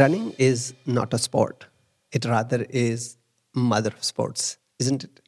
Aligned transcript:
running 0.00 0.34
is 0.38 0.74
not 0.86 1.14
a 1.14 1.18
sport. 1.18 1.66
It 2.12 2.24
rather 2.24 2.66
is 2.68 3.18
mother 3.54 3.90
of 3.96 4.02
sports, 4.02 4.58
isn't 4.78 5.04
it? 5.04 5.20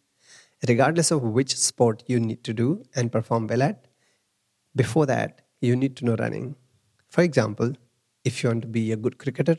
Regardless 0.68 1.10
of 1.10 1.22
which 1.22 1.56
sport 1.56 2.02
you 2.06 2.18
need 2.20 2.42
to 2.44 2.54
do 2.54 2.84
and 2.94 3.12
perform 3.12 3.46
well 3.48 3.62
at, 3.62 3.86
before 4.74 5.06
that, 5.06 5.42
you 5.60 5.76
need 5.76 5.96
to 5.96 6.04
know 6.04 6.16
running. 6.16 6.56
For 7.08 7.22
example, 7.22 7.72
if 8.24 8.42
you 8.42 8.50
want 8.50 8.62
to 8.62 8.68
be 8.68 8.92
a 8.92 8.96
good 8.96 9.18
cricketer, 9.18 9.56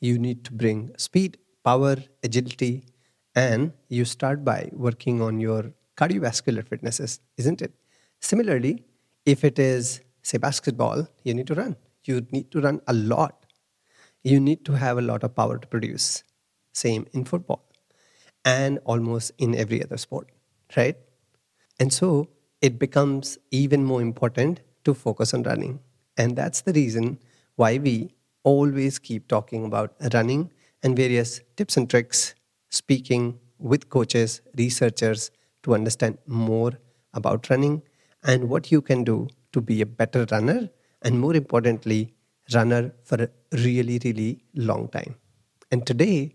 you 0.00 0.18
need 0.18 0.44
to 0.44 0.52
bring 0.52 0.90
speed, 0.98 1.38
power, 1.64 1.96
agility, 2.22 2.84
and 3.34 3.72
you 3.88 4.04
start 4.04 4.44
by 4.44 4.70
working 4.72 5.22
on 5.22 5.40
your 5.40 5.72
cardiovascular 5.96 6.66
fitnesses, 6.66 7.20
isn't 7.36 7.62
it? 7.62 7.72
Similarly, 8.20 8.84
if 9.24 9.44
it 9.44 9.58
is, 9.58 10.00
say, 10.22 10.38
basketball, 10.38 11.08
you 11.22 11.34
need 11.34 11.46
to 11.46 11.54
run. 11.54 11.76
You 12.04 12.26
need 12.30 12.50
to 12.50 12.60
run 12.60 12.80
a 12.86 12.92
lot. 12.92 13.43
You 14.24 14.40
need 14.40 14.64
to 14.64 14.72
have 14.72 14.98
a 14.98 15.02
lot 15.02 15.22
of 15.22 15.34
power 15.36 15.58
to 15.58 15.66
produce. 15.66 16.24
Same 16.72 17.06
in 17.12 17.24
football 17.24 17.64
and 18.44 18.78
almost 18.84 19.32
in 19.38 19.54
every 19.54 19.82
other 19.82 19.96
sport, 19.96 20.30
right? 20.76 20.96
And 21.78 21.92
so 21.92 22.28
it 22.60 22.78
becomes 22.78 23.38
even 23.50 23.84
more 23.84 24.02
important 24.02 24.60
to 24.84 24.94
focus 24.94 25.34
on 25.34 25.42
running. 25.42 25.80
And 26.16 26.36
that's 26.36 26.62
the 26.62 26.72
reason 26.72 27.18
why 27.56 27.78
we 27.78 28.14
always 28.42 28.98
keep 28.98 29.28
talking 29.28 29.64
about 29.64 29.94
running 30.12 30.50
and 30.82 30.96
various 30.96 31.40
tips 31.56 31.76
and 31.76 31.88
tricks, 31.88 32.34
speaking 32.70 33.38
with 33.58 33.88
coaches, 33.88 34.40
researchers 34.56 35.30
to 35.62 35.74
understand 35.74 36.18
more 36.26 36.72
about 37.14 37.48
running 37.50 37.82
and 38.22 38.48
what 38.48 38.72
you 38.72 38.82
can 38.82 39.04
do 39.04 39.28
to 39.52 39.60
be 39.60 39.80
a 39.80 39.86
better 39.86 40.26
runner 40.30 40.68
and 41.02 41.20
more 41.20 41.34
importantly, 41.34 42.13
runner 42.52 42.92
for 43.02 43.22
a 43.22 43.28
really, 43.52 43.98
really 44.04 44.44
long 44.54 44.88
time. 44.88 45.16
And 45.70 45.86
today, 45.86 46.34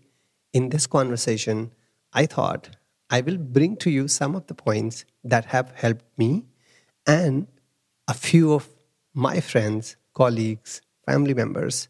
in 0.52 0.70
this 0.70 0.86
conversation, 0.86 1.72
I 2.12 2.26
thought 2.26 2.76
I 3.08 3.20
will 3.20 3.36
bring 3.36 3.76
to 3.78 3.90
you 3.90 4.08
some 4.08 4.34
of 4.34 4.46
the 4.46 4.54
points 4.54 5.04
that 5.24 5.46
have 5.46 5.72
helped 5.74 6.04
me 6.16 6.46
and 7.06 7.46
a 8.08 8.14
few 8.14 8.52
of 8.52 8.68
my 9.14 9.40
friends, 9.40 9.96
colleagues, 10.14 10.80
family 11.06 11.34
members, 11.34 11.88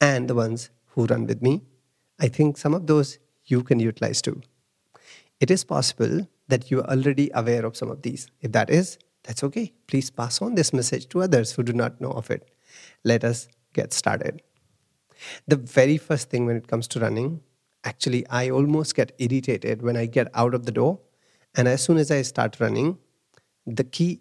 and 0.00 0.28
the 0.28 0.34
ones 0.34 0.70
who 0.88 1.06
run 1.06 1.26
with 1.26 1.42
me. 1.42 1.62
I 2.20 2.28
think 2.28 2.56
some 2.56 2.74
of 2.74 2.86
those 2.86 3.18
you 3.46 3.62
can 3.62 3.80
utilize 3.80 4.22
too. 4.22 4.40
It 5.40 5.50
is 5.50 5.64
possible 5.64 6.28
that 6.48 6.70
you 6.70 6.80
are 6.80 6.90
already 6.90 7.30
aware 7.34 7.64
of 7.64 7.76
some 7.76 7.90
of 7.90 8.02
these. 8.02 8.28
If 8.40 8.52
that 8.52 8.70
is, 8.70 8.98
that's 9.22 9.42
okay. 9.44 9.72
Please 9.86 10.10
pass 10.10 10.40
on 10.40 10.54
this 10.54 10.72
message 10.72 11.08
to 11.08 11.22
others 11.22 11.52
who 11.52 11.62
do 11.62 11.72
not 11.72 12.00
know 12.00 12.10
of 12.12 12.30
it. 12.30 12.48
Let 13.04 13.24
us 13.24 13.48
get 13.72 13.92
started. 13.92 14.42
The 15.46 15.56
very 15.56 15.96
first 15.96 16.30
thing 16.30 16.46
when 16.46 16.56
it 16.56 16.68
comes 16.68 16.88
to 16.88 17.00
running 17.00 17.40
actually 17.84 18.26
i 18.30 18.50
almost 18.50 18.94
get 18.94 19.12
irritated 19.18 19.82
when 19.82 19.96
i 19.96 20.06
get 20.06 20.28
out 20.34 20.54
of 20.54 20.64
the 20.66 20.72
door 20.72 20.98
and 21.54 21.68
as 21.68 21.82
soon 21.82 21.98
as 21.98 22.10
i 22.10 22.22
start 22.22 22.58
running 22.58 22.96
the 23.66 23.84
key 23.84 24.20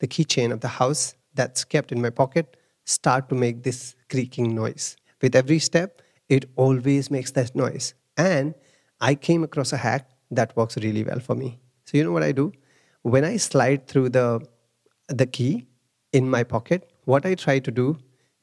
the 0.00 0.06
keychain 0.06 0.52
of 0.52 0.60
the 0.60 0.68
house 0.68 1.14
that's 1.34 1.64
kept 1.64 1.92
in 1.92 2.00
my 2.00 2.10
pocket 2.10 2.56
start 2.84 3.28
to 3.28 3.34
make 3.34 3.62
this 3.62 3.94
creaking 4.10 4.54
noise. 4.54 4.96
With 5.22 5.34
every 5.34 5.58
step 5.58 6.02
it 6.28 6.44
always 6.56 7.10
makes 7.10 7.30
that 7.32 7.54
noise 7.54 7.94
and 8.16 8.54
i 9.00 9.14
came 9.14 9.42
across 9.42 9.72
a 9.72 9.76
hack 9.76 10.10
that 10.30 10.56
works 10.56 10.76
really 10.78 11.04
well 11.04 11.20
for 11.20 11.34
me. 11.34 11.58
So 11.86 11.96
you 11.98 12.04
know 12.04 12.12
what 12.12 12.22
i 12.22 12.32
do? 12.32 12.52
When 13.02 13.24
i 13.24 13.36
slide 13.36 13.86
through 13.86 14.10
the 14.10 14.46
the 15.08 15.26
key 15.26 15.66
in 16.12 16.28
my 16.28 16.42
pocket 16.42 16.90
what 17.04 17.26
i 17.26 17.34
try 17.34 17.58
to 17.58 17.70
do 17.70 17.96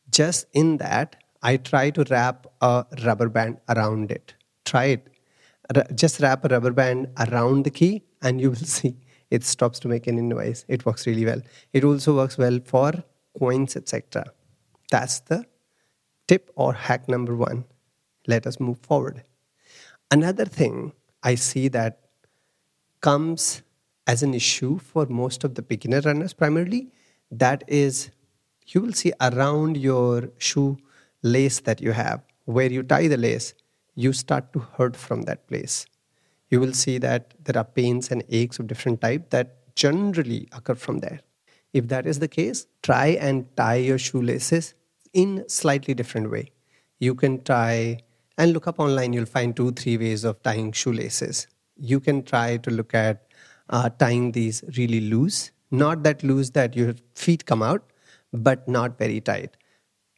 just 0.10 0.46
in 0.54 0.78
that 0.78 1.16
i 1.42 1.58
try 1.58 1.90
to 1.90 2.06
wrap 2.10 2.48
a 2.62 2.86
rubber 3.04 3.30
band 3.30 3.58
around 3.70 4.12
it 4.12 4.34
try 4.72 4.86
it. 4.86 5.08
Just 5.96 6.20
wrap 6.20 6.44
a 6.46 6.50
rubber 6.50 6.72
band 6.72 7.08
around 7.26 7.64
the 7.64 7.70
key 7.70 8.04
and 8.22 8.42
you 8.42 8.50
will 8.50 8.68
see 8.78 8.96
it 9.30 9.44
stops 9.44 9.80
to 9.80 9.88
make 9.88 10.08
any 10.08 10.22
noise. 10.22 10.66
It 10.68 10.86
works 10.86 11.08
really 11.08 11.26
well. 11.26 11.42
It 11.72 11.84
also 11.84 12.16
works 12.16 12.38
well 12.38 12.60
for 12.66 12.92
coins, 13.40 13.76
etc. 13.76 14.26
That's 14.90 15.22
the 15.22 15.46
tip 16.28 16.52
or 16.56 16.74
hack 16.74 17.08
number 17.08 17.36
one. 17.36 17.66
Let 18.28 18.46
us 18.46 18.60
move 18.60 18.80
forward. 18.80 19.24
Another 20.12 20.46
thing 20.46 20.92
I 21.24 21.36
see 21.36 21.70
that 21.70 22.00
comes 23.00 23.62
as 24.06 24.22
an 24.22 24.34
issue 24.34 24.78
for 24.80 25.06
most 25.06 25.44
of 25.46 25.56
the 25.56 25.62
beginner 25.62 26.02
runners 26.02 26.34
primarily 26.34 26.92
that 27.32 27.64
is 27.68 28.12
you 28.68 28.82
will 28.82 28.94
see 28.94 29.14
around 29.22 29.78
your 29.78 30.30
shoe 30.38 30.78
lace 31.24 31.60
that 31.62 31.82
you 31.82 31.92
have 31.92 32.22
where 32.46 32.72
you 32.72 32.84
tie 32.84 33.08
the 33.08 33.18
lace 33.18 33.54
you 33.96 34.14
start 34.14 34.52
to 34.54 34.60
hurt 34.60 34.96
from 34.96 35.24
that 35.24 35.48
place. 35.48 35.86
You 36.50 36.60
will 36.60 36.74
see 36.74 36.98
that 37.00 37.34
there 37.44 37.58
are 37.58 37.64
pains 37.64 38.12
and 38.12 38.24
aches 38.30 38.60
of 38.60 38.68
different 38.68 39.02
type 39.02 39.30
that 39.30 39.76
generally 39.76 40.48
occur 40.52 40.76
from 40.76 41.00
there. 41.00 41.22
If 41.74 41.88
that 41.88 42.06
is 42.06 42.20
the 42.20 42.28
case, 42.28 42.68
try 42.84 43.08
and 43.08 43.46
tie 43.56 43.76
your 43.76 43.98
shoelaces 43.98 44.74
in 45.14 45.48
slightly 45.48 45.94
different 45.94 46.30
way. 46.30 46.52
You 47.00 47.16
can 47.16 47.44
try 47.44 48.00
and 48.38 48.54
look 48.54 48.68
up 48.68 48.80
online, 48.80 49.14
you'll 49.14 49.26
find 49.26 49.56
two, 49.56 49.72
three 49.72 49.98
ways 49.98 50.24
of 50.24 50.42
tying 50.44 50.72
shoelaces. 50.72 51.48
You 51.78 52.00
can 52.00 52.24
try 52.24 52.58
to 52.58 52.70
look 52.70 52.94
at 52.94 53.28
uh, 53.70 53.90
tying 53.90 54.32
these 54.34 54.64
really 54.78 55.02
loose, 55.02 55.52
not 55.70 56.04
that 56.04 56.24
loose 56.24 56.50
that 56.52 56.76
your 56.76 56.96
feet 57.16 57.46
come 57.46 57.62
out, 57.62 57.84
but 58.34 58.68
not 58.68 58.98
very 58.98 59.22
tight. 59.22 59.58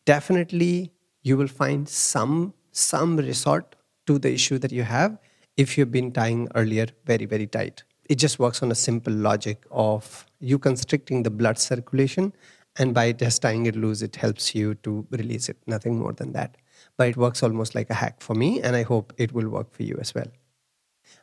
Definitely, 0.06 0.91
you 1.22 1.38
will 1.38 1.47
find 1.47 1.88
some 1.88 2.53
some 2.72 3.18
resort 3.18 3.75
to 4.07 4.18
the 4.18 4.34
issue 4.34 4.57
that 4.57 4.72
you 4.72 4.84
have 4.84 5.18
if 5.56 5.78
you've 5.78 5.91
been 5.91 6.12
tying 6.12 6.47
earlier 6.56 6.88
very, 7.06 7.25
very 7.25 7.46
tight. 7.47 7.84
It 8.09 8.16
just 8.16 8.40
works 8.40 8.63
on 8.63 8.72
a 8.72 8.75
simple 8.75 9.13
logic 9.13 9.66
of 9.72 10.25
you 10.40 10.59
constricting 10.59 11.23
the 11.23 11.29
blood 11.29 11.57
circulation, 11.57 12.34
and 12.78 12.94
by 12.94 13.12
just 13.12 13.41
tying 13.41 13.66
it 13.68 13.75
loose, 13.75 14.02
it 14.02 14.16
helps 14.16 14.53
you 14.56 14.75
to 14.75 15.07
release 15.12 15.47
it. 15.47 15.57
Nothing 15.68 16.00
more 16.00 16.12
than 16.13 16.34
that. 16.34 16.57
But 16.97 17.07
it 17.09 17.18
works 17.18 17.44
almost 17.44 17.75
like 17.75 17.90
a 17.90 17.94
hack 17.94 18.22
for 18.22 18.34
me, 18.34 18.62
and 18.62 18.75
I 18.75 18.84
hope 18.84 19.13
it 19.18 19.31
will 19.31 19.47
work 19.47 19.72
for 19.72 19.84
you 19.84 19.97
as 20.02 20.13
well. 20.13 20.28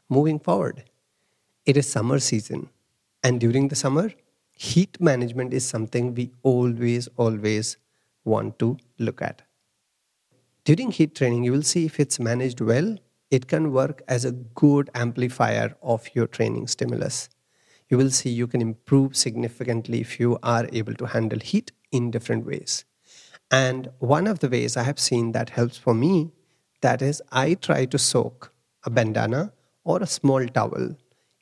Moving 0.09 0.39
forward, 0.39 0.85
it 1.67 1.77
is 1.77 1.91
summer 1.91 2.19
season, 2.19 2.71
and 3.23 3.41
during 3.41 3.69
the 3.69 3.77
summer, 3.77 4.13
heat 4.61 5.01
management 5.01 5.55
is 5.55 5.65
something 5.65 6.15
we 6.15 6.31
always, 6.43 7.09
always 7.17 7.79
want 8.25 8.59
to 8.59 8.77
look 8.99 9.23
at. 9.23 9.41
During 10.65 10.91
heat 10.91 11.15
training, 11.15 11.45
you 11.45 11.53
will 11.53 11.63
see 11.63 11.87
if 11.87 11.99
it's 11.99 12.21
managed 12.21 12.61
well, 12.61 12.99
it 13.31 13.49
can 13.49 13.73
work 13.73 14.03
as 14.07 14.27
a 14.27 14.33
good 14.33 14.91
amplifier 14.95 15.75
of 15.83 16.07
your 16.15 16.27
training 16.27 16.67
stimulus. 16.67 17.31
You 17.89 17.97
will 17.97 18.11
see 18.11 18.29
you 18.29 18.47
can 18.47 18.61
improve 18.61 19.17
significantly 19.17 20.03
if 20.03 20.21
you 20.21 20.39
are 20.43 20.69
able 20.75 20.93
to 20.95 21.07
handle 21.07 21.41
heat 21.41 21.73
in 21.91 22.11
different 22.11 22.45
ways. 22.45 22.85
And 23.51 23.89
one 23.99 24.27
of 24.27 24.41
the 24.41 24.51
ways 24.51 24.77
I 24.77 24.83
have 24.83 25.01
seen 25.01 25.33
that 25.33 25.49
helps 25.49 25.79
for 25.79 25.95
me, 25.95 26.33
that 26.83 27.01
is 27.01 27.23
I 27.33 27.55
try 27.55 27.87
to 27.87 27.99
soak 27.99 28.53
a 28.85 28.91
bandana 28.91 29.55
or 29.85 30.03
a 30.03 30.07
small 30.07 30.47
towel 30.47 30.97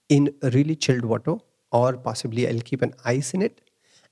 in 0.09 0.33
really 0.41 0.77
chilled 0.77 1.05
water, 1.05 1.39
or 1.73 1.97
possibly 1.97 2.49
I'll 2.49 2.61
keep 2.61 2.83
an 2.83 2.95
ice 3.05 3.34
in 3.34 3.43
it, 3.43 3.61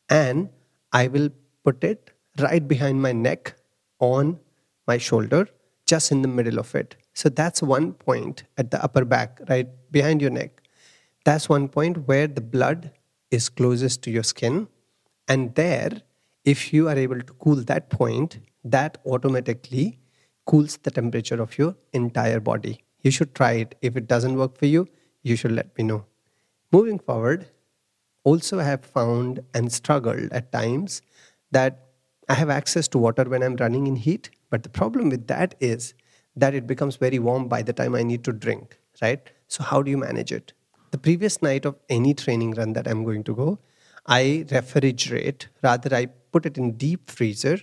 and 0.09 0.49
I 0.93 1.09
will 1.09 1.31
put 1.65 1.83
it 1.84 2.11
right 2.39 2.67
behind 2.67 3.03
my 3.03 3.12
neck 3.12 3.55
on 3.99 4.39
my 4.87 4.99
shoulder, 4.99 5.49
just 5.87 6.12
in 6.12 6.22
the 6.22 6.28
middle 6.28 6.59
of 6.59 6.75
it. 6.75 6.97
So 7.15 7.28
that's 7.28 7.62
one 7.62 7.93
point 7.93 8.44
at 8.59 8.71
the 8.71 8.83
upper 8.83 9.05
back, 9.05 9.41
right 9.49 9.69
behind 9.91 10.21
your 10.21 10.31
neck. 10.31 10.62
That's 11.25 11.49
one 11.49 11.69
point 11.69 12.06
where 12.06 12.27
the 12.27 12.41
blood 12.41 12.93
is 13.31 13.49
closest 13.49 14.02
to 14.02 14.11
your 14.11 14.23
skin. 14.23 14.69
And 15.26 15.55
there, 15.55 16.02
if 16.44 16.73
you 16.73 16.88
are 16.88 16.97
able 16.97 17.20
to 17.20 17.32
cool 17.35 17.56
that 17.56 17.91
point, 17.91 18.38
that 18.62 18.99
automatically 19.06 19.99
cools 20.44 20.76
the 20.82 20.91
temperature 20.91 21.41
of 21.43 21.59
your 21.59 21.75
entire 21.93 22.38
body. 22.38 22.85
You 23.02 23.11
should 23.11 23.35
try 23.35 23.52
it. 23.52 23.75
If 23.82 23.97
it 23.97 24.06
doesn't 24.06 24.37
work 24.37 24.56
for 24.59 24.67
you, 24.67 24.87
you 25.23 25.37
should 25.37 25.52
let 25.52 25.76
me 25.76 25.85
know. 25.85 26.05
Moving 26.72 26.98
forward, 26.98 27.46
also 28.24 28.58
I 28.58 28.64
have 28.64 28.84
found 28.84 29.40
and 29.54 29.72
struggled 29.72 30.32
at 30.32 30.50
times 30.52 31.00
that 31.52 31.90
I 32.28 32.34
have 32.34 32.50
access 32.50 32.88
to 32.88 32.98
water 32.98 33.24
when 33.24 33.42
I'm 33.42 33.56
running 33.56 33.86
in 33.86 33.96
heat, 33.96 34.30
but 34.50 34.62
the 34.64 34.68
problem 34.68 35.10
with 35.10 35.28
that 35.28 35.54
is 35.60 35.94
that 36.34 36.54
it 36.54 36.66
becomes 36.66 36.96
very 36.96 37.18
warm 37.20 37.46
by 37.48 37.62
the 37.62 37.72
time 37.72 37.94
I 37.94 38.02
need 38.02 38.24
to 38.24 38.32
drink, 38.32 38.78
right? 39.00 39.30
So, 39.46 39.62
how 39.62 39.80
do 39.80 39.90
you 39.90 39.96
manage 39.96 40.32
it? 40.32 40.52
The 40.90 40.98
previous 40.98 41.40
night 41.40 41.64
of 41.64 41.76
any 41.88 42.14
training 42.14 42.52
run 42.52 42.72
that 42.72 42.88
I'm 42.88 43.04
going 43.04 43.22
to 43.24 43.34
go, 43.34 43.58
I 44.06 44.44
refrigerate, 44.48 45.46
rather, 45.62 45.94
I 45.94 46.06
put 46.06 46.46
it 46.46 46.58
in 46.58 46.72
deep 46.72 47.10
freezer. 47.10 47.58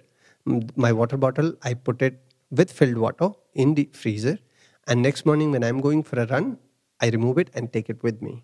My 0.75 0.93
water 0.93 1.17
bottle, 1.17 1.53
I 1.61 1.73
put 1.73 2.01
it 2.01 2.19
with 2.51 2.71
filled 2.71 2.97
water 2.97 3.31
in 3.53 3.75
the 3.75 3.89
freezer. 3.91 4.39
And 4.87 5.01
next 5.01 5.25
morning, 5.25 5.51
when 5.51 5.63
I'm 5.63 5.81
going 5.81 6.03
for 6.03 6.19
a 6.19 6.25
run, 6.25 6.57
I 7.01 7.09
remove 7.09 7.37
it 7.37 7.49
and 7.53 7.71
take 7.71 7.89
it 7.89 8.01
with 8.01 8.21
me. 8.21 8.43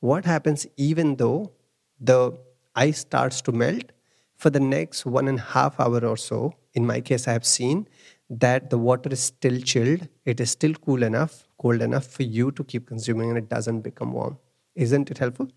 What 0.00 0.24
happens 0.24 0.66
even 0.76 1.16
though 1.16 1.52
the 2.00 2.38
ice 2.74 2.98
starts 2.98 3.40
to 3.42 3.52
melt? 3.52 3.92
For 4.36 4.50
the 4.50 4.60
next 4.60 5.04
one 5.04 5.26
and 5.26 5.38
a 5.38 5.42
half 5.42 5.80
hour 5.80 6.04
or 6.06 6.16
so, 6.16 6.54
in 6.74 6.86
my 6.86 7.00
case, 7.00 7.26
I 7.26 7.32
have 7.32 7.44
seen 7.44 7.88
that 8.30 8.70
the 8.70 8.78
water 8.78 9.10
is 9.10 9.20
still 9.20 9.60
chilled, 9.60 10.06
it 10.24 10.38
is 10.38 10.50
still 10.50 10.74
cool 10.74 11.02
enough, 11.02 11.48
cold 11.58 11.82
enough 11.82 12.06
for 12.06 12.22
you 12.22 12.52
to 12.52 12.62
keep 12.62 12.86
consuming 12.86 13.30
and 13.30 13.38
it 13.38 13.48
doesn't 13.48 13.80
become 13.80 14.12
warm. 14.12 14.38
Isn't 14.76 15.10
it 15.10 15.18
helpful? 15.18 15.48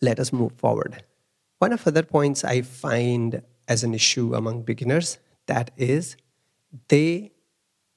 Let 0.00 0.20
us 0.20 0.32
move 0.32 0.52
forward. 0.52 1.02
One 1.58 1.72
of 1.72 1.86
other 1.86 2.04
points 2.04 2.44
I 2.44 2.62
find 2.62 3.42
as 3.66 3.82
an 3.82 3.94
issue 3.94 4.34
among 4.34 4.62
beginners 4.62 5.18
that 5.46 5.70
is 5.76 6.16
they 6.88 7.32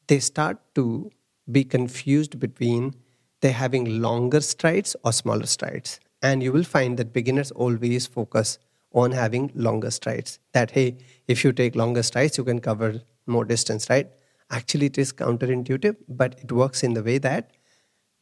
they 0.07 0.19
start 0.19 0.57
to 0.73 1.11
be 1.51 1.63
confused 1.63 2.39
between 2.39 2.95
they 3.41 3.51
having 3.51 4.01
longer 4.01 4.41
strides 4.41 4.95
or 5.03 5.13
smaller 5.13 5.45
strides. 5.45 5.99
And 6.21 6.43
you 6.43 6.51
will 6.51 6.63
find 6.63 6.97
that 6.97 7.13
beginners 7.13 7.51
always 7.51 8.05
focus 8.05 8.59
on 8.91 9.11
having 9.11 9.51
longer 9.55 9.91
strides. 9.91 10.39
That 10.53 10.71
hey 10.71 10.97
if 11.27 11.43
you 11.43 11.51
take 11.51 11.75
longer 11.75 12.03
strides 12.03 12.37
you 12.37 12.43
can 12.43 12.59
cover 12.59 13.01
more 13.25 13.45
distance 13.45 13.89
right? 13.89 14.09
Actually 14.49 14.87
it 14.87 14.97
is 14.97 15.13
counterintuitive 15.13 15.95
but 16.07 16.39
it 16.41 16.51
works 16.51 16.83
in 16.83 16.93
the 16.93 17.03
way 17.03 17.17
that 17.19 17.51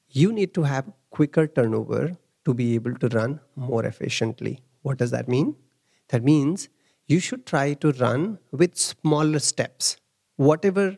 you 0.09 0.31
need 0.31 0.53
to 0.53 0.63
have 0.63 0.91
quicker 1.09 1.47
turnover 1.47 2.17
to 2.45 2.53
be 2.53 2.75
able 2.75 2.95
to 2.95 3.07
run 3.09 3.39
more 3.55 3.85
efficiently. 3.85 4.61
What 4.81 4.97
does 4.97 5.11
that 5.11 5.27
mean? 5.27 5.55
That 6.09 6.23
means 6.23 6.69
you 7.07 7.19
should 7.19 7.45
try 7.45 7.73
to 7.75 7.91
run 7.93 8.39
with 8.51 8.77
smaller 8.77 9.39
steps. 9.39 9.97
Whatever 10.35 10.97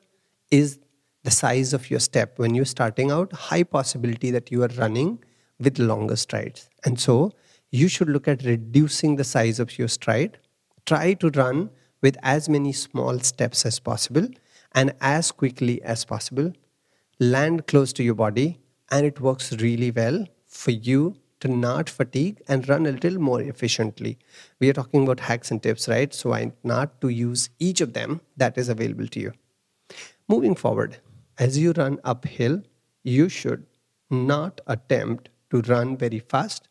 is 0.51 0.79
the 1.23 1.31
size 1.31 1.73
of 1.73 1.89
your 1.89 1.99
step 1.99 2.39
when 2.39 2.55
you're 2.55 2.65
starting 2.65 3.11
out 3.11 3.31
high 3.33 3.63
possibility 3.63 4.31
that 4.31 4.51
you 4.51 4.63
are 4.63 4.71
running 4.77 5.19
with 5.59 5.79
longer 5.79 6.15
strides 6.15 6.69
and 6.85 6.99
so 6.99 7.33
you 7.71 7.87
should 7.87 8.09
look 8.09 8.27
at 8.27 8.43
reducing 8.43 9.15
the 9.15 9.23
size 9.23 9.59
of 9.59 9.77
your 9.77 9.87
stride. 9.87 10.39
Try 10.85 11.13
to 11.13 11.29
run 11.29 11.69
with 12.01 12.17
as 12.23 12.49
many 12.49 12.73
small 12.73 13.19
steps 13.19 13.65
as 13.65 13.79
possible 13.79 14.27
and 14.73 14.93
as 15.01 15.31
quickly 15.31 15.81
as 15.83 16.05
possible. 16.05 16.53
Land 17.19 17.67
close 17.67 17.93
to 17.93 18.03
your 18.03 18.15
body, 18.15 18.59
and 18.91 19.05
it 19.05 19.19
works 19.19 19.51
really 19.53 19.91
well 19.91 20.25
for 20.47 20.71
you 20.71 21.15
to 21.41 21.47
not 21.47 21.89
fatigue 21.89 22.41
and 22.47 22.67
run 22.67 22.85
a 22.85 22.91
little 22.91 23.19
more 23.19 23.41
efficiently. 23.41 24.17
We 24.59 24.69
are 24.69 24.73
talking 24.73 25.03
about 25.03 25.19
hacks 25.19 25.51
and 25.51 25.61
tips, 25.61 25.87
right? 25.87 26.13
So 26.13 26.33
I 26.33 26.51
not 26.63 26.99
to 27.01 27.09
use 27.09 27.49
each 27.59 27.81
of 27.81 27.93
them 27.93 28.21
that 28.37 28.57
is 28.57 28.67
available 28.69 29.07
to 29.07 29.19
you. 29.19 29.33
Moving 30.27 30.55
forward, 30.55 30.97
as 31.39 31.57
you 31.57 31.71
run 31.71 31.99
uphill, 32.03 32.61
you 33.03 33.29
should 33.29 33.65
not 34.11 34.61
attempt 34.67 35.29
to 35.51 35.61
run 35.61 35.97
very 35.97 36.19
fast 36.19 36.67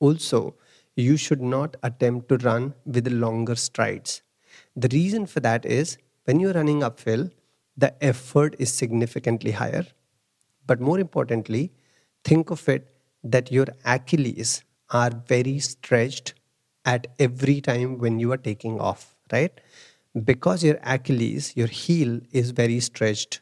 also, 0.00 0.56
you 0.96 1.16
should 1.16 1.40
not 1.40 1.76
attempt 1.82 2.28
to 2.28 2.36
run 2.38 2.74
with 2.84 3.06
longer 3.08 3.54
strides. 3.54 4.22
The 4.76 4.88
reason 4.92 5.26
for 5.26 5.40
that 5.40 5.64
is 5.64 5.98
when 6.24 6.40
you're 6.40 6.52
running 6.52 6.82
uphill, 6.82 7.30
the 7.76 7.94
effort 8.04 8.56
is 8.58 8.72
significantly 8.72 9.52
higher. 9.52 9.86
But 10.66 10.80
more 10.80 10.98
importantly, 10.98 11.72
think 12.24 12.50
of 12.50 12.68
it 12.68 12.88
that 13.24 13.52
your 13.52 13.66
Achilles 13.84 14.64
are 14.90 15.10
very 15.26 15.60
stretched 15.60 16.34
at 16.84 17.06
every 17.18 17.60
time 17.60 17.98
when 17.98 18.18
you 18.18 18.32
are 18.32 18.36
taking 18.36 18.80
off, 18.80 19.14
right? 19.32 19.60
Because 20.24 20.64
your 20.64 20.78
Achilles, 20.82 21.56
your 21.56 21.68
heel 21.68 22.20
is 22.32 22.50
very 22.50 22.80
stretched. 22.80 23.40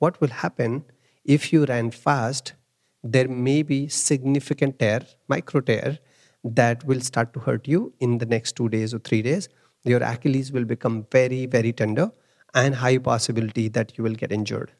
What 0.00 0.18
will 0.18 0.28
happen 0.28 0.84
if 1.24 1.52
you 1.52 1.66
ran 1.66 1.90
fast 1.90 2.54
there 3.02 3.28
may 3.28 3.62
be 3.62 3.88
significant 3.88 4.78
tear, 4.78 5.06
micro 5.28 5.60
tear, 5.60 5.98
that 6.42 6.84
will 6.84 7.00
start 7.00 7.34
to 7.34 7.40
hurt 7.40 7.68
you 7.68 7.92
in 8.00 8.16
the 8.16 8.26
next 8.26 8.56
two 8.56 8.68
days 8.68 8.94
or 8.94 8.98
three 8.98 9.20
days. 9.22 9.48
Your 9.84 10.02
Achilles 10.02 10.52
will 10.52 10.64
become 10.64 11.06
very, 11.10 11.44
very 11.46 11.72
tender 11.72 12.10
and 12.54 12.74
high 12.74 12.96
possibility 12.96 13.68
that 13.68 13.96
you 13.96 14.04
will 14.04 14.14
get 14.14 14.32
injured. 14.32 14.72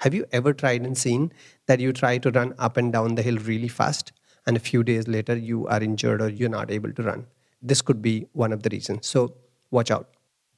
Have 0.00 0.12
you 0.12 0.26
ever 0.32 0.52
tried 0.52 0.82
and 0.82 0.96
seen 0.96 1.32
that 1.66 1.80
you 1.80 1.92
try 1.92 2.18
to 2.18 2.30
run 2.30 2.54
up 2.58 2.76
and 2.76 2.92
down 2.92 3.14
the 3.14 3.22
hill 3.22 3.38
really 3.38 3.68
fast 3.68 4.12
and 4.46 4.58
a 4.58 4.60
few 4.60 4.82
days 4.82 5.08
later 5.08 5.36
you 5.36 5.66
are 5.68 5.82
injured 5.82 6.20
or 6.20 6.28
you're 6.28 6.50
not 6.50 6.70
able 6.70 6.92
to 6.92 7.02
run? 7.02 7.26
This 7.62 7.80
could 7.80 8.02
be 8.02 8.26
one 8.32 8.52
of 8.52 8.62
the 8.62 8.68
reasons. 8.70 9.06
So 9.06 9.36
watch 9.70 9.90
out. 9.90 10.10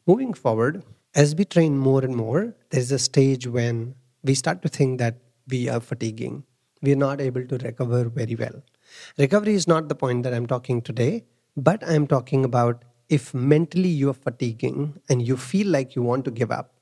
Moving 0.06 0.35
forward, 0.35 0.82
as 1.15 1.37
we 1.37 1.44
train 1.44 1.79
more 1.79 2.05
and 2.05 2.17
more, 2.17 2.56
there's 2.70 2.91
a 2.91 2.99
stage 2.99 3.47
when 3.47 3.94
we 4.23 4.35
start 4.35 4.62
to 4.62 4.69
think 4.69 4.99
that 4.99 5.17
we 5.49 5.69
are 5.69 5.81
fatiguing 5.81 6.44
we 6.82 6.93
are 6.93 6.97
not 6.97 7.20
able 7.20 7.44
to 7.47 7.59
recover 7.59 8.05
very 8.09 8.35
well. 8.35 8.62
Recovery 9.19 9.55
is 9.55 9.67
not 9.67 9.88
the 9.88 9.94
point 9.94 10.23
that 10.23 10.35
I'm 10.35 10.47
talking 10.47 10.81
today, 10.81 11.25
but 11.56 11.82
I'm 11.87 12.06
talking 12.06 12.44
about 12.44 12.85
if 13.09 13.35
mentally 13.35 13.88
you're 13.88 14.15
fatiguing 14.15 15.00
and 15.09 15.26
you 15.26 15.37
feel 15.37 15.67
like 15.67 15.97
you 15.97 16.03
want 16.03 16.25
to 16.26 16.31
give 16.31 16.50
up, 16.50 16.75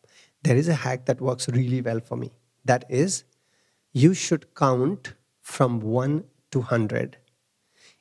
there 0.43 0.57
is 0.57 0.69
a 0.69 0.75
hack 0.75 1.07
that 1.07 1.21
works 1.21 1.49
really 1.49 1.81
well 1.81 2.01
for 2.01 2.17
me. 2.17 2.33
That 2.65 2.85
is, 2.89 3.25
you 3.93 4.13
should 4.13 4.55
count 4.55 5.15
from 5.41 5.81
1 5.81 6.25
to 6.51 6.59
100. 6.59 7.17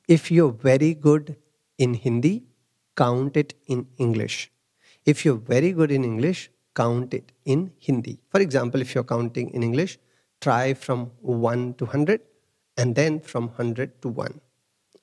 If 0.07 0.31
you're 0.31 0.51
very 0.51 0.93
good 0.93 1.35
in 1.77 1.93
Hindi, 1.93 2.43
count 2.95 3.37
it 3.37 3.53
in 3.67 3.87
English. 3.97 4.51
If 5.05 5.23
you're 5.23 5.37
very 5.37 5.71
good 5.71 5.91
in 5.91 6.03
English, 6.03 6.49
count 6.75 7.13
it 7.13 7.31
in 7.45 7.71
Hindi. 7.79 8.19
For 8.29 8.41
example, 8.41 8.81
if 8.81 8.93
you're 8.93 9.03
counting 9.03 9.49
in 9.51 9.63
English, 9.63 9.97
try 10.41 10.73
from 10.73 11.11
1 11.21 11.75
to 11.75 11.85
100 11.85 12.21
and 12.77 12.95
then 12.95 13.19
from 13.19 13.47
100 13.47 14.01
to 14.01 14.09
1 14.09 14.41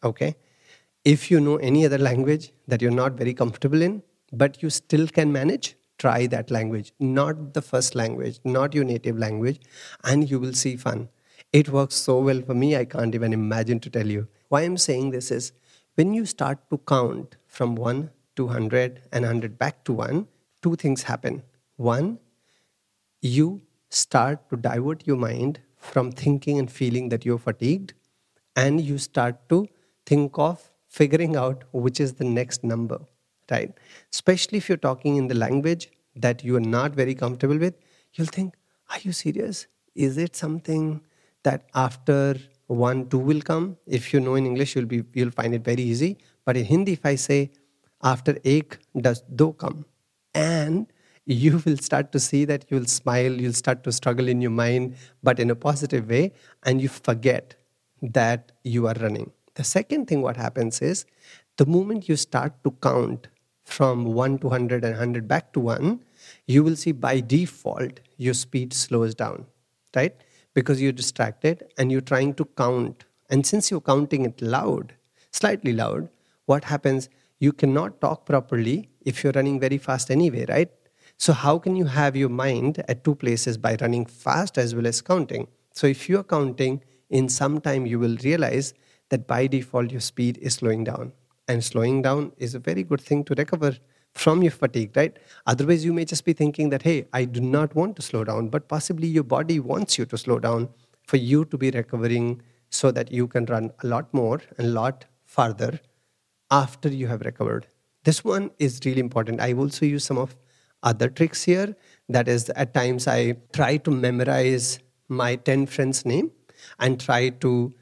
okay? 0.05 0.37
If 1.05 1.31
you 1.31 1.41
know 1.41 1.57
any 1.57 1.85
other 1.85 1.99
language 1.99 2.53
that 2.69 2.81
you're 2.81 2.91
not 2.91 3.13
very 3.15 3.35
comfortable 3.35 3.83
in 3.83 4.03
but 4.33 4.63
you 4.63 4.71
still 4.71 5.07
can 5.07 5.33
manage 5.33 5.77
try 5.99 6.27
that 6.27 6.51
language. 6.51 6.93
Not 6.99 7.55
the 7.55 7.63
first 7.63 7.95
language 7.95 8.41
not 8.45 8.75
your 8.75 8.85
native 8.85 9.19
language 9.19 9.61
and 10.05 10.29
you 10.31 10.41
will 10.41 10.53
see 10.53 10.77
fun. 10.77 11.09
It 11.53 11.69
works 11.69 11.95
so 11.95 12.19
well 12.21 12.41
for 12.43 12.55
me 12.55 12.77
i 12.77 12.85
can't 12.85 13.15
even 13.15 13.33
imagine 13.33 13.81
to 13.81 13.91
tell 13.91 14.07
you. 14.07 14.29
Why 14.49 14.63
i'm 14.63 14.77
saying 14.77 15.11
this 15.11 15.31
is 15.31 15.53
when 15.95 16.15
you 16.15 16.25
start 16.27 16.59
to 16.71 16.79
count 16.79 17.37
from 17.47 17.75
1 17.75 18.11
to 18.37 18.47
100 18.47 19.03
and 19.13 19.25
100 19.25 19.59
back 19.59 19.85
to 19.85 19.93
1 19.93 20.27
two 20.63 20.77
things 20.77 21.03
happen 21.03 21.43
one 21.91 22.19
you 23.21 23.49
start 23.91 24.49
to 24.51 24.57
divert 24.57 25.07
your 25.07 25.17
mind 25.17 25.61
from 25.77 26.11
thinking 26.13 26.59
and 26.59 26.71
feeling 26.71 27.09
that 27.09 27.25
you're 27.25 27.39
fatigued 27.39 27.95
and 28.57 28.81
you 28.81 28.99
start 28.99 29.49
to 29.49 29.67
think 30.07 30.39
of 30.39 30.71
figuring 30.89 31.37
out 31.37 31.65
which 31.73 32.01
is 32.01 32.15
the 32.15 32.25
next 32.25 32.65
number 32.65 32.99
right? 33.51 33.73
Especially 34.13 34.59
if 34.59 34.69
you're 34.69 34.85
talking 34.89 35.17
in 35.17 35.29
the 35.29 35.35
language 35.35 35.91
that 36.17 36.45
you 36.45 36.57
are 36.57 36.69
not 36.75 36.93
very 36.93 37.15
comfortable 37.15 37.59
with 37.59 37.75
you'll 38.15 38.35
think 38.39 38.55
are 38.91 38.99
you 39.03 39.13
serious? 39.13 39.67
Is 39.95 40.19
it 40.19 40.37
something 40.37 41.01
that 41.45 41.67
after 41.75 42.37
one 42.67 43.09
two 43.09 43.19
will 43.19 43.41
come? 43.41 43.77
If 43.87 44.13
you 44.13 44.21
know 44.21 44.35
in 44.35 44.47
english 44.47 44.75
you'll 44.77 44.87
be 44.87 45.03
you'll 45.15 45.31
find 45.31 45.55
it 45.55 45.65
very 45.65 45.83
easy. 45.83 46.19
But 46.45 46.57
in 46.57 46.65
hindi 46.65 46.93
if 46.93 47.07
i 47.07 47.15
say 47.15 47.51
after 48.03 48.37
ek 48.45 48.79
does 49.01 49.23
do 49.35 49.53
come? 49.53 49.85
And 50.35 50.87
you 51.27 51.63
will 51.65 51.77
start 51.77 52.13
to 52.13 52.21
see 52.21 52.45
that 52.47 52.65
you'll 52.69 52.87
smile, 52.87 53.33
you'll 53.33 53.53
start 53.53 53.85
to 53.85 53.93
struggle 53.93 54.29
in 54.29 54.41
your 54.41 54.51
mind, 54.51 54.97
but 55.23 55.39
in 55.39 55.51
a 55.51 55.55
positive 55.55 56.09
way, 56.09 56.33
and 56.65 56.81
you 56.81 56.89
forget 56.89 57.55
that 58.03 58.53
you 58.65 58.87
are 58.87 58.95
running. 59.01 59.31
The 59.55 59.65
second 59.65 60.07
thing, 60.07 60.23
what 60.23 60.37
happens 60.37 60.81
is 60.81 61.05
the 61.57 61.67
moment 61.67 62.09
you 62.09 62.17
start 62.17 62.53
to 62.65 62.71
count 62.83 63.29
from 63.65 64.05
1 64.05 64.39
to 64.39 64.49
100 64.49 64.85
and 64.85 64.95
100 64.95 65.29
back 65.29 65.53
to 65.53 65.61
1, 65.61 66.01
you 66.47 66.65
will 66.65 66.77
see 66.77 66.93
by 66.93 67.21
default 67.21 68.01
your 68.17 68.35
speed 68.35 68.73
slows 68.73 69.15
down, 69.15 69.47
right? 69.95 70.17
Because 70.55 70.83
you're 70.83 70.93
distracted 70.93 71.65
and 71.79 71.93
you're 71.93 72.01
trying 72.01 72.35
to 72.35 72.45
count. 72.57 73.05
And 73.31 73.47
since 73.47 73.71
you're 73.71 73.81
counting 73.81 74.25
it 74.25 74.43
loud, 74.43 74.95
slightly 75.31 75.73
loud, 75.73 76.09
what 76.47 76.65
happens? 76.65 77.09
You 77.39 77.53
cannot 77.53 78.01
talk 78.01 78.27
properly 78.27 78.89
if 79.05 79.23
you're 79.23 79.33
running 79.33 79.61
very 79.61 79.79
fast 79.79 80.11
anyway, 80.11 80.47
right? 80.49 80.71
So, 81.19 81.33
how 81.33 81.59
can 81.59 81.77
you 81.77 81.85
have 81.85 82.17
your 82.17 82.29
mind 82.29 82.83
at 82.89 83.05
two 83.05 83.15
places 83.15 83.57
by 83.57 83.77
running 83.81 84.07
fast 84.07 84.59
as 84.59 84.75
well 84.75 84.87
as 84.87 85.01
counting? 85.01 85.47
So, 85.73 85.87
if 85.87 86.09
you're 86.09 86.25
counting, 86.25 86.83
in 87.11 87.29
some 87.29 87.61
time 87.61 87.87
you 87.87 87.99
will 87.99 88.17
realize 88.25 88.75
that 89.11 89.27
by 89.27 89.47
default 89.47 89.91
your 89.91 90.01
speed 90.01 90.39
is 90.39 90.55
slowing 90.55 90.85
down. 90.85 91.13
And 91.47 91.63
slowing 91.63 92.03
down 92.03 92.33
is 92.39 92.55
a 92.55 92.59
very 92.59 92.83
good 92.83 93.01
thing 93.01 93.25
to 93.25 93.35
recover 93.35 93.77
from 94.15 94.43
your 94.43 94.53
fatigue, 94.53 94.97
right? 94.97 95.19
Otherwise, 95.47 95.85
you 95.85 95.93
may 95.93 96.05
just 96.05 96.25
be 96.25 96.33
thinking 96.33 96.71
that, 96.71 96.83
hey, 96.83 97.07
I 97.13 97.25
do 97.25 97.41
not 97.41 97.75
want 97.75 97.97
to 97.97 98.03
slow 98.03 98.25
down, 98.25 98.49
but 98.49 98.69
possibly 98.69 99.07
your 99.09 99.25
body 99.25 99.61
wants 99.61 99.99
you 99.99 100.07
to 100.07 100.19
slow 100.19 100.39
down 100.39 100.69
for 101.07 101.17
you 101.17 101.45
to 101.47 101.59
be 101.59 101.71
recovering 101.71 102.43
so 102.71 102.91
that 102.91 103.11
you 103.13 103.27
can 103.27 103.45
run 103.47 103.71
a 103.83 103.87
lot 103.87 104.13
more 104.15 104.41
and 104.57 104.69
a 104.69 104.71
lot 104.71 105.05
farther 105.25 105.81
after 106.51 106.89
you 106.89 107.07
have 107.09 107.23
recovered. 107.23 107.67
This 108.05 108.25
one 108.25 108.51
is 108.59 108.81
really 108.85 109.01
important. 109.01 109.41
I 109.41 109.53
also 109.53 109.87
use 109.87 110.05
some 110.05 110.19
of 110.19 110.37
other 110.83 111.09
tricks 111.09 111.43
here. 111.45 111.77
That 112.09 112.29
is, 112.29 112.51
at 112.51 112.75
times 112.75 113.07
I 113.09 113.37
try 113.53 113.77
to 113.79 113.91
memorize 113.91 114.79
my 115.09 115.37
10 115.37 115.67
friends' 115.67 116.05
name 116.05 116.31
and 116.79 117.01
try 117.01 117.31
to 117.31 117.73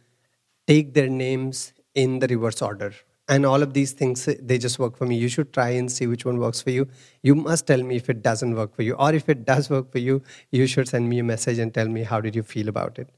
take 0.67 0.95
their 0.95 1.09
names 1.09 1.73
in 1.95 2.19
the 2.21 2.29
reverse 2.29 2.63
order. 2.63 2.93
and 3.33 3.47
all 3.47 3.63
of 3.65 3.75
these 3.75 3.93
things 3.99 4.23
they 4.51 4.59
just 4.63 4.79
work 4.83 4.97
for 5.01 5.07
me. 5.07 5.17
You 5.17 5.29
should 5.29 5.53
try 5.57 5.69
and 5.81 5.91
see 5.97 6.07
which 6.13 6.25
one 6.29 6.39
works 6.45 6.61
for 6.61 6.71
you. 6.77 6.87
You 7.23 7.35
must 7.37 7.67
tell 7.67 7.83
me 7.91 7.97
if 7.97 8.11
it 8.11 8.23
doesn't 8.23 8.57
work 8.61 8.75
for 8.75 8.83
you. 8.83 8.95
Or 8.95 9.15
if 9.19 9.29
it 9.29 9.45
does 9.51 9.71
work 9.71 9.93
for 9.93 9.99
you 9.99 10.23
you 10.51 10.67
should 10.67 10.89
send 10.89 11.09
me 11.09 11.21
a 11.21 11.27
message 11.29 11.61
and 11.65 11.73
tell 11.73 11.89
me 11.89 12.03
how 12.03 12.21
did 12.21 12.35
you 12.35 12.43
feel 12.43 12.69
about 12.69 12.99
it. 12.99 13.09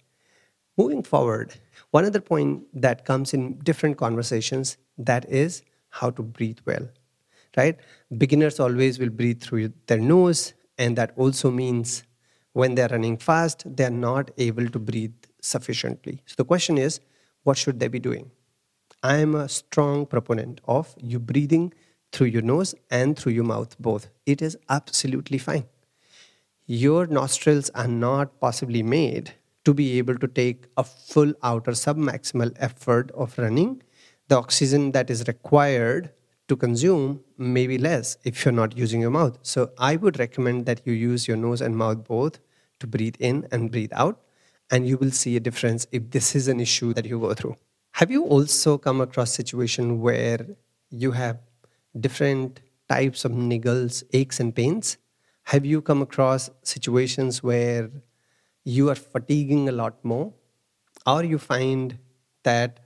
Moving 0.76 1.02
forward 1.02 1.54
one 1.90 2.04
other 2.04 2.20
point 2.20 2.64
that 2.86 3.06
comes 3.06 3.32
in 3.38 3.58
different 3.70 3.96
conversations 3.96 4.76
that 4.98 5.24
is 5.42 5.62
how 6.00 6.10
to 6.10 6.22
breathe 6.22 6.58
well 6.66 6.88
right 7.56 7.78
beginners 8.18 8.60
always 8.60 8.98
will 8.98 9.10
breathe 9.10 9.40
through 9.40 9.72
their 9.86 9.98
nose 10.00 10.54
and 10.78 10.96
that 10.96 11.12
also 11.16 11.50
means 11.50 12.02
when 12.52 12.74
they're 12.74 12.88
running 12.88 13.16
fast 13.16 13.64
they're 13.76 13.90
not 13.90 14.30
able 14.38 14.68
to 14.68 14.78
breathe 14.78 15.14
sufficiently 15.40 16.22
so 16.26 16.34
the 16.36 16.44
question 16.44 16.78
is 16.78 17.00
what 17.42 17.58
should 17.58 17.80
they 17.80 17.88
be 17.88 17.98
doing 17.98 18.30
I 19.04 19.16
am 19.16 19.34
a 19.34 19.48
strong 19.48 20.06
proponent 20.06 20.60
of 20.64 20.94
you 20.96 21.18
breathing 21.18 21.74
through 22.12 22.28
your 22.28 22.42
nose 22.42 22.72
and 22.88 23.18
through 23.18 23.32
your 23.32 23.44
mouth 23.44 23.76
both. 23.80 24.08
It 24.26 24.40
is 24.40 24.56
absolutely 24.68 25.38
fine. 25.38 25.64
Your 26.66 27.08
nostrils 27.08 27.68
are 27.70 27.88
not 27.88 28.38
possibly 28.38 28.84
made 28.84 29.32
to 29.64 29.74
be 29.74 29.98
able 29.98 30.16
to 30.18 30.28
take 30.28 30.66
a 30.76 30.84
full 30.84 31.32
outer 31.42 31.72
submaximal 31.72 32.54
effort 32.60 33.10
of 33.12 33.36
running. 33.38 33.82
The 34.28 34.36
oxygen 34.36 34.92
that 34.92 35.10
is 35.10 35.24
required 35.26 36.10
to 36.48 36.56
consume 36.56 37.20
maybe 37.38 37.78
less 37.78 38.16
if 38.24 38.44
you're 38.44 38.52
not 38.52 38.76
using 38.76 39.00
your 39.00 39.10
mouth. 39.10 39.38
So 39.42 39.70
I 39.78 39.96
would 39.96 40.18
recommend 40.18 40.66
that 40.66 40.82
you 40.84 40.92
use 40.92 41.28
your 41.28 41.36
nose 41.36 41.60
and 41.60 41.76
mouth 41.76 42.04
both 42.04 42.40
to 42.80 42.86
breathe 42.86 43.16
in 43.18 43.46
and 43.52 43.70
breathe 43.70 43.92
out, 43.94 44.20
and 44.70 44.86
you 44.86 44.98
will 44.98 45.10
see 45.10 45.36
a 45.36 45.40
difference 45.40 45.86
if 45.92 46.10
this 46.10 46.34
is 46.34 46.48
an 46.48 46.60
issue 46.60 46.92
that 46.94 47.06
you 47.06 47.20
go 47.20 47.32
through. 47.34 47.56
Have 47.92 48.10
you 48.10 48.24
also 48.24 48.78
come 48.78 49.00
across 49.00 49.32
situation 49.32 50.00
where 50.00 50.46
you 50.90 51.12
have 51.12 51.38
different 51.98 52.60
types 52.88 53.24
of 53.24 53.32
niggles, 53.32 54.02
aches 54.12 54.40
and 54.40 54.54
pains? 54.54 54.98
Have 55.44 55.64
you 55.66 55.82
come 55.82 56.02
across 56.02 56.50
situations 56.62 57.42
where 57.42 57.90
you 58.64 58.88
are 58.90 58.94
fatiguing 58.94 59.68
a 59.68 59.72
lot 59.72 60.04
more 60.04 60.32
or 61.06 61.24
you 61.24 61.38
find 61.38 61.98
that 62.44 62.80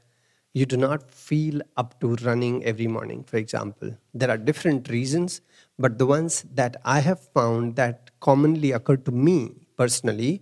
you 0.59 0.67
do 0.73 0.77
not 0.83 1.11
feel 1.11 1.61
up 1.77 1.99
to 2.01 2.15
running 2.29 2.57
every 2.73 2.87
morning 2.97 3.23
for 3.31 3.37
example 3.37 3.91
there 4.15 4.31
are 4.35 4.39
different 4.51 4.89
reasons 4.97 5.41
but 5.79 5.99
the 6.03 6.07
ones 6.13 6.45
that 6.61 6.77
i 6.97 7.01
have 7.09 7.21
found 7.39 7.77
that 7.81 8.11
commonly 8.29 8.73
occur 8.79 8.97
to 9.09 9.13
me 9.29 9.39
personally 9.83 10.33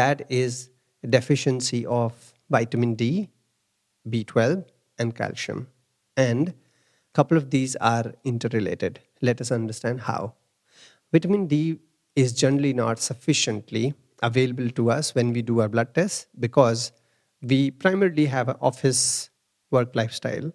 that 0.00 0.22
is 0.42 0.70
deficiency 1.16 1.84
of 1.86 2.32
vitamin 2.56 2.94
d 2.94 3.28
B12, 4.08 4.64
and 4.98 5.14
calcium. 5.14 5.68
And 6.16 6.48
a 6.48 6.54
couple 7.14 7.36
of 7.36 7.50
these 7.50 7.76
are 7.76 8.14
interrelated. 8.24 9.00
Let 9.22 9.40
us 9.40 9.50
understand 9.52 10.02
how. 10.02 10.34
Vitamin 11.12 11.46
D 11.46 11.78
is 12.16 12.32
generally 12.32 12.72
not 12.72 12.98
sufficiently 12.98 13.94
available 14.22 14.68
to 14.70 14.90
us 14.90 15.14
when 15.14 15.32
we 15.32 15.42
do 15.42 15.60
our 15.60 15.68
blood 15.68 15.94
tests 15.94 16.26
because 16.38 16.92
we 17.40 17.70
primarily 17.70 18.26
have 18.26 18.48
an 18.48 18.56
office 18.60 19.30
work 19.70 19.94
lifestyle. 19.94 20.52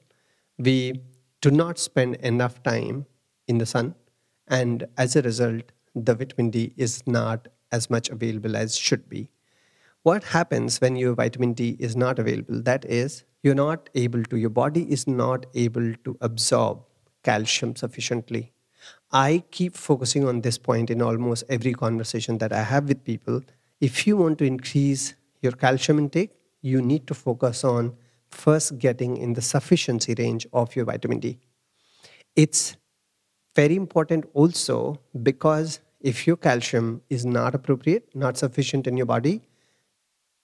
We 0.58 1.02
do 1.42 1.52
not 1.52 1.78
spend 1.80 2.16
enough 2.18 2.64
time 2.64 3.06
in 3.48 3.58
the 3.58 3.66
sun, 3.66 3.96
and 4.48 4.88
as 4.98 5.16
a 5.16 5.22
result, 5.22 5.72
the 5.96 6.16
vitamin 6.16 6.50
D 6.50 6.74
is 6.78 7.06
not 7.06 7.48
as 7.72 7.90
much 7.90 8.10
available 8.10 8.56
as 8.56 8.76
should 8.76 9.10
be. 9.10 9.30
What 10.04 10.24
happens 10.24 10.80
when 10.82 10.96
your 10.96 11.14
vitamin 11.14 11.54
D 11.54 11.78
is 11.80 11.96
not 11.96 12.20
available? 12.20 12.62
That 12.62 12.86
is, 12.86 13.24
you're 13.42 13.56
not 13.56 13.90
able 13.96 14.24
to, 14.24 14.38
your 14.38 14.50
body 14.50 14.92
is 14.92 15.08
not 15.08 15.46
able 15.54 15.94
to 16.04 16.18
absorb 16.22 16.84
calcium 17.24 17.76
sufficiently. 17.76 18.54
I 19.12 19.44
keep 19.52 19.76
focusing 19.76 20.28
on 20.28 20.42
this 20.42 20.58
point 20.58 20.90
in 20.90 21.02
almost 21.02 21.44
every 21.50 21.74
conversation 21.74 22.38
that 22.40 22.52
I 22.52 22.64
have 22.64 22.88
with 22.88 23.04
people. 23.04 23.42
If 23.80 24.06
you 24.06 24.18
want 24.18 24.40
to 24.40 24.46
increase 24.46 25.14
your 25.42 25.54
calcium 25.54 26.00
intake, 26.00 26.32
you 26.62 26.82
need 26.82 27.08
to 27.08 27.14
focus 27.14 27.64
on 27.64 27.96
first 28.34 28.78
getting 28.78 29.18
in 29.18 29.34
the 29.34 29.42
sufficiency 29.42 30.16
range 30.18 30.48
of 30.54 30.76
your 30.76 30.86
vitamin 30.86 31.20
D. 31.20 31.40
It's 32.36 32.76
very 33.56 33.76
important 33.76 34.26
also 34.34 35.00
because 35.22 35.80
if 36.02 36.28
your 36.28 36.36
calcium 36.36 37.02
is 37.10 37.26
not 37.26 37.56
appropriate, 37.56 38.10
not 38.14 38.38
sufficient 38.38 38.88
in 38.88 38.98
your 38.98 39.06
body, 39.06 39.42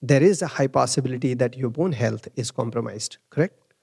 there 0.01 0.23
is 0.23 0.41
a 0.41 0.47
high 0.47 0.67
possibility 0.67 1.33
that 1.33 1.57
your 1.57 1.69
bone 1.69 1.91
health 1.91 2.27
is 2.35 2.51
compromised, 2.51 3.17
correct? 3.29 3.73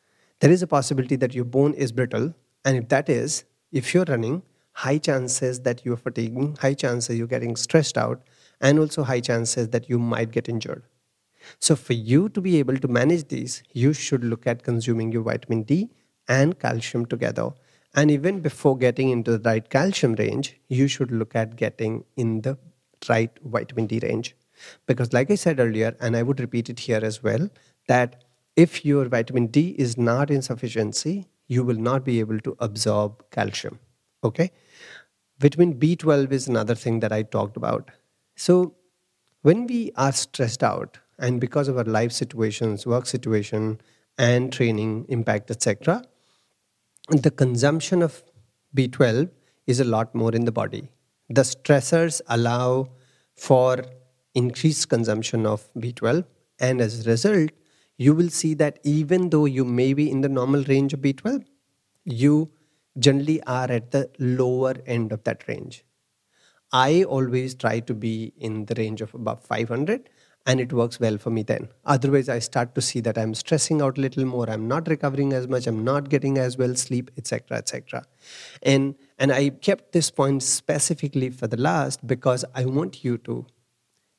There 0.41 0.51
is 0.51 0.63
a 0.63 0.67
possibility 0.67 1.17
that 1.17 1.35
your 1.35 1.45
bone 1.45 1.75
is 1.75 1.93
brittle. 1.93 2.35
And 2.65 2.77
if 2.77 2.89
that 2.89 3.09
is, 3.09 3.45
if 3.73 3.93
you're 3.93 4.05
running, 4.05 4.43
high 4.73 4.99
chances 4.99 5.61
that 5.61 5.85
you're 5.85 5.97
fatiguing, 5.97 6.57
high 6.57 6.75
chances 6.75 7.17
you're 7.17 7.27
getting 7.27 7.57
stressed 7.57 7.99
out, 7.99 8.23
and 8.61 8.79
also 8.79 9.03
high 9.03 9.21
chances 9.21 9.69
that 9.71 9.91
you 9.91 9.99
might 9.99 10.31
get 10.31 10.49
injured. 10.49 10.83
So, 11.59 11.77
for 11.77 11.93
you 11.93 12.29
to 12.31 12.41
be 12.41 12.59
able 12.59 12.77
to 12.77 12.89
manage 12.89 13.29
these, 13.29 13.63
you 13.73 13.93
should 13.93 14.25
look 14.25 14.47
at 14.47 14.63
consuming 14.63 15.13
your 15.13 15.23
vitamin 15.23 15.63
D 15.63 15.91
and 16.29 16.59
calcium 16.59 17.07
together. 17.07 17.51
And 17.95 18.11
even 18.11 18.41
before 18.41 18.77
getting 18.77 19.11
into 19.11 19.39
the 19.39 19.51
right 19.51 19.69
calcium 19.69 20.15
range, 20.15 20.59
you 20.69 20.87
should 20.89 21.11
look 21.11 21.35
at 21.35 21.57
getting 21.57 22.05
in 22.17 22.43
the 22.43 22.59
right 23.09 23.31
vitamin 23.45 23.87
D 23.87 24.01
range. 24.03 24.37
Because, 24.87 25.13
like 25.13 25.31
I 25.31 25.35
said 25.35 25.61
earlier, 25.61 25.97
and 26.01 26.17
I 26.17 26.23
would 26.23 26.41
repeat 26.41 26.69
it 26.69 26.81
here 26.81 27.01
as 27.03 27.23
well, 27.23 27.49
that 27.89 28.25
if 28.57 28.85
your 28.85 29.07
vitamin 29.07 29.47
D 29.49 29.75
is 29.79 29.97
not 29.97 30.31
in 30.31 30.43
sufficiency, 30.43 31.27
you 31.47 31.63
will 31.63 31.77
not 31.77 32.05
be 32.05 32.21
able 32.21 32.41
to 32.41 32.57
absorb 32.59 33.31
calcium. 33.31 33.79
Okay? 34.25 34.51
Vitamin 35.39 35.75
B12 35.75 36.33
is 36.33 36.49
another 36.49 36.75
thing 36.75 37.01
that 37.01 37.13
I 37.13 37.23
talked 37.23 37.57
about. 37.57 37.91
So, 38.35 38.75
when 39.43 39.67
we 39.67 39.93
are 39.97 40.13
stressed 40.13 40.63
out, 40.65 40.99
and 41.19 41.41
because 41.41 41.69
of 41.69 41.79
our 41.79 41.85
life 41.85 42.13
situations, 42.13 42.87
work 42.87 43.07
situation, 43.07 43.81
and 44.19 44.53
training 44.53 45.07
impact, 45.09 45.51
etc., 45.51 46.03
the 47.09 47.31
consumption 47.31 48.03
of 48.03 48.23
B12 48.77 49.31
is 49.67 49.81
a 49.81 49.85
lot 49.85 50.15
more 50.15 50.33
in 50.35 50.45
the 50.45 50.53
body. 50.53 50.91
The 51.29 51.43
stressors 51.43 52.21
allow 52.29 52.89
for 53.35 53.85
increased 54.35 54.89
consumption 54.89 55.47
of 55.47 55.69
B12. 55.75 56.25
And 56.59 56.81
as 56.81 57.07
a 57.07 57.11
result, 57.11 57.51
you 57.97 58.15
will 58.15 58.29
see 58.29 58.55
that 58.55 58.79
even 58.85 59.31
though 59.31 59.47
you 59.47 59.65
may 59.65 59.93
be 59.93 60.11
in 60.11 60.21
the 60.21 60.29
normal 60.29 60.63
range 60.65 60.93
of 60.93 61.01
B12, 61.01 61.45
you 62.05 62.51
generally 62.99 63.43
are 63.45 63.71
at 63.71 63.91
the 63.91 64.11
lower 64.19 64.75
end 64.87 65.13
of 65.13 65.25
that 65.25 65.47
range. 65.49 65.85
I 66.73 67.05
always 67.05 67.55
try 67.55 67.81
to 67.81 67.95
be 67.95 68.33
in 68.39 68.67
the 68.67 68.75
range 68.77 69.01
of 69.01 69.15
about 69.15 69.43
500 69.43 70.09
and 70.47 70.61
it 70.61 70.73
works 70.73 71.01
well 71.01 71.19
for 71.19 71.31
me 71.31 71.43
then. 71.43 71.69
Otherwise, 71.85 72.29
I 72.29 72.39
start 72.39 72.75
to 72.77 72.81
see 72.81 73.01
that 73.01 73.19
I'm 73.19 73.35
stressing 73.35 73.83
out 73.83 73.99
a 73.99 74.01
little 74.01 74.25
more, 74.25 74.49
I'm 74.49 74.69
not 74.69 74.89
recovering 74.89 75.33
as 75.33 75.49
much, 75.49 75.67
I'm 75.67 75.85
not 75.85 76.09
getting 76.09 76.39
as 76.39 76.57
well 76.57 76.75
sleep, 76.77 77.11
etc., 77.19 77.59
etc. 77.59 78.05
And 78.63 78.95
and 79.19 79.33
I 79.33 79.51
kept 79.51 79.93
this 79.93 80.11
point 80.11 80.43
specifically 80.43 81.31
for 81.31 81.47
the 81.47 81.57
last 81.57 82.07
because 82.07 82.45
I 82.55 82.65
want 82.65 83.03
you 83.05 83.19
to 83.19 83.45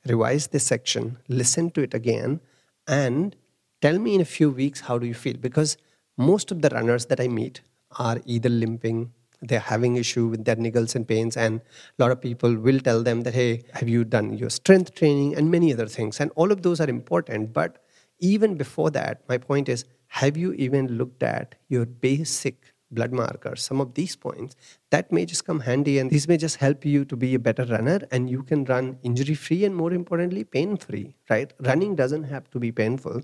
revise 0.06 0.48
this 0.48 0.66
section, 0.66 1.18
listen 1.28 1.72
to 1.72 1.82
it 1.82 1.94
again, 1.94 2.42
and 2.88 3.36
tell 3.82 3.98
me 3.98 4.16
in 4.16 4.22
a 4.22 4.26
few 4.26 4.50
weeks 4.50 4.82
how 4.82 4.98
do 4.98 5.08
you 5.08 5.14
feel 5.14 5.38
because 5.38 5.78
most 6.18 6.52
of 6.52 6.62
the 6.62 6.70
runners 6.70 7.06
that 7.06 7.20
I 7.20 7.28
meet 7.28 7.62
are 7.98 8.20
either 8.26 8.50
limping, 8.50 9.14
they're 9.42 9.60
having 9.60 9.96
issue 9.96 10.28
with 10.28 10.46
their 10.46 10.56
niggles 10.56 10.96
and 10.96 11.08
pains, 11.08 11.38
and 11.38 11.62
a 11.98 12.04
lot 12.04 12.12
of 12.12 12.22
people 12.22 12.56
will 12.56 12.80
tell 12.80 13.04
them 13.04 13.22
that, 13.22 13.34
hey, 13.34 13.64
have 13.74 13.88
you 13.88 14.04
done 14.04 14.34
your 14.34 14.50
strength 14.50 14.96
training 14.96 15.36
and 15.36 15.52
many 15.52 15.74
other 15.74 15.88
things, 15.88 16.20
and 16.20 16.32
all 16.36 16.52
of 16.52 16.62
those 16.62 16.80
are 16.82 16.90
important. 16.90 17.54
But 17.54 17.84
even 18.20 18.56
before 18.56 18.90
that, 18.92 19.22
my 19.30 19.38
point 19.38 19.70
is, 19.70 19.86
have 20.08 20.38
you 20.38 20.54
even 20.54 20.98
looked 20.98 21.22
at 21.24 21.56
your 21.68 21.86
basic 21.86 22.74
blood 22.92 23.12
markers, 23.12 23.62
some 23.62 23.82
of 23.82 23.94
these 23.94 24.16
points, 24.16 24.56
that 24.92 25.12
may 25.12 25.26
just 25.26 25.46
come 25.46 25.60
handy 25.60 26.00
and 26.00 26.10
these 26.10 26.28
may 26.28 26.38
just 26.38 26.58
help 26.58 26.86
you 26.86 27.04
to 27.06 27.16
be 27.16 27.36
a 27.36 27.40
better 27.40 27.66
runner 27.66 28.00
and 28.12 28.30
you 28.30 28.44
can 28.44 28.64
run 28.66 28.98
injury 29.04 29.36
free 29.36 29.66
and 29.66 29.76
more 29.76 29.92
importantly, 29.92 30.44
pain 30.44 30.78
free, 30.78 31.16
right? 31.30 31.52
Running 31.60 31.96
doesn't 31.96 32.24
have 32.24 32.50
to 32.52 32.60
be 32.60 32.72
painful. 32.72 33.22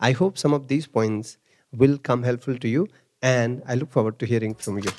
I 0.00 0.12
hope 0.12 0.36
some 0.36 0.52
of 0.52 0.68
these 0.68 0.86
points 0.86 1.38
will 1.72 1.98
come 1.98 2.22
helpful 2.22 2.58
to 2.58 2.68
you 2.68 2.88
and 3.22 3.62
I 3.66 3.74
look 3.74 3.90
forward 3.90 4.18
to 4.18 4.26
hearing 4.26 4.54
from 4.54 4.78
you. 4.78 4.90